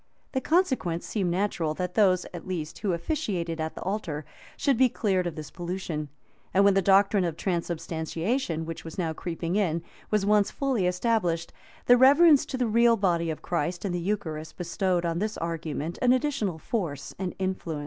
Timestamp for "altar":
3.83-4.25